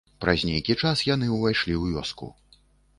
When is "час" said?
0.81-1.05